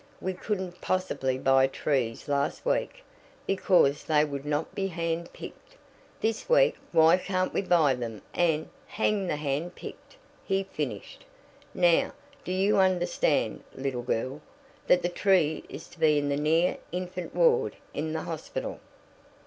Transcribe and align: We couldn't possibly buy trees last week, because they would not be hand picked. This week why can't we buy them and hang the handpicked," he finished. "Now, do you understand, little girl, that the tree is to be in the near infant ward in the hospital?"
We 0.19 0.33
couldn't 0.33 0.81
possibly 0.81 1.37
buy 1.37 1.67
trees 1.67 2.27
last 2.27 2.65
week, 2.65 3.03
because 3.45 4.05
they 4.05 4.25
would 4.25 4.45
not 4.47 4.73
be 4.73 4.87
hand 4.87 5.31
picked. 5.31 5.75
This 6.21 6.49
week 6.49 6.75
why 6.91 7.17
can't 7.17 7.53
we 7.53 7.61
buy 7.61 7.93
them 7.93 8.23
and 8.33 8.67
hang 8.87 9.27
the 9.27 9.35
handpicked," 9.35 10.17
he 10.43 10.63
finished. 10.63 11.23
"Now, 11.75 12.13
do 12.43 12.51
you 12.51 12.77
understand, 12.79 13.63
little 13.75 14.01
girl, 14.01 14.41
that 14.87 15.03
the 15.03 15.07
tree 15.07 15.63
is 15.69 15.87
to 15.89 15.99
be 15.99 16.17
in 16.17 16.29
the 16.29 16.35
near 16.37 16.79
infant 16.91 17.35
ward 17.35 17.75
in 17.93 18.11
the 18.11 18.23
hospital?" 18.23 18.79